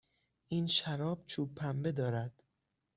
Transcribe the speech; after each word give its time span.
این 0.47 0.67
شراب 0.67 1.23
چوب 1.25 1.55
پنبه 1.55 1.91
دارد. 1.91 2.43